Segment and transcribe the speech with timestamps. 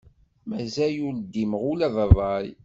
[0.49, 2.47] Mazal ur ddimeɣ ula d rray.